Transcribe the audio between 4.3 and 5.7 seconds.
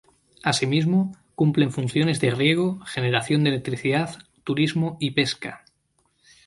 turismo y pesca.